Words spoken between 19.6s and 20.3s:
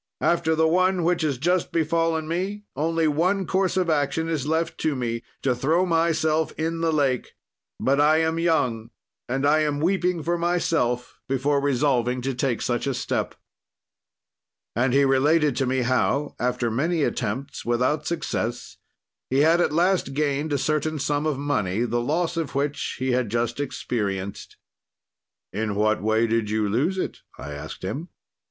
at last